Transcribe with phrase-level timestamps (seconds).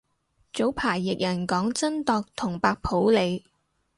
[0.51, 3.45] 早排譯人講真鐸同白普理